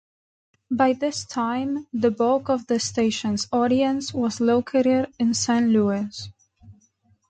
By 0.71 0.93
this 0.93 1.25
time, 1.25 1.85
the 1.93 2.09
bulk 2.09 2.49
of 2.49 2.65
the 2.65 2.79
station's 2.79 3.47
audience 3.51 4.11
was 4.15 4.41
located 4.41 5.13
in 5.19 5.35
Saint 5.35 5.69
Louis. 5.69 6.33